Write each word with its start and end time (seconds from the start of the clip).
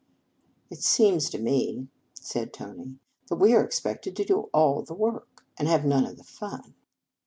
"It 0.71 0.81
seems 0.81 1.29
to 1.29 1.37
me," 1.37 1.87
said 2.15 2.53
Tony," 2.53 2.97
that 3.29 3.35
we 3.35 3.53
are 3.53 3.63
expected 3.63 4.15
to 4.15 4.25
do 4.25 4.49
all 4.51 4.81
the 4.81 4.95
work, 4.95 5.45
and 5.59 5.67
have 5.67 5.85
none 5.85 6.07
of 6.07 6.17
the 6.17 6.23
fun." 6.23 6.73